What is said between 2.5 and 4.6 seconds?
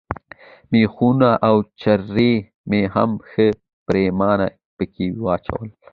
مې هم ښه پرېمانه